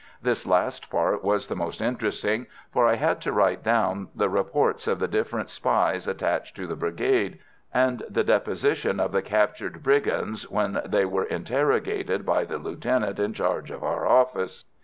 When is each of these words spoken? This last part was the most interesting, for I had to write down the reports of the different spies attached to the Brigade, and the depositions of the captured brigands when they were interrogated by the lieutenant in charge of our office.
This 0.19 0.47
last 0.47 0.89
part 0.89 1.23
was 1.23 1.45
the 1.45 1.55
most 1.55 1.79
interesting, 1.79 2.47
for 2.73 2.87
I 2.87 2.95
had 2.95 3.21
to 3.21 3.31
write 3.31 3.61
down 3.61 4.09
the 4.15 4.29
reports 4.31 4.87
of 4.87 4.97
the 4.97 5.07
different 5.07 5.51
spies 5.51 6.07
attached 6.07 6.55
to 6.55 6.65
the 6.65 6.75
Brigade, 6.75 7.37
and 7.71 8.01
the 8.09 8.23
depositions 8.23 8.99
of 8.99 9.11
the 9.11 9.21
captured 9.21 9.83
brigands 9.83 10.49
when 10.49 10.81
they 10.87 11.05
were 11.05 11.25
interrogated 11.25 12.25
by 12.25 12.45
the 12.45 12.57
lieutenant 12.57 13.19
in 13.19 13.33
charge 13.33 13.69
of 13.69 13.83
our 13.83 14.07
office. 14.07 14.65